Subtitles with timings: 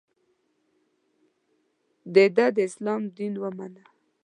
[2.13, 3.83] د ه داسلام دین ومانه.